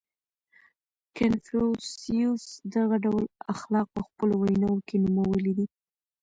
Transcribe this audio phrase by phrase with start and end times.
[1.17, 5.65] •کنفوسیوس دغه ډول اخلاق په خپلو ویناوو کې نومولي دي.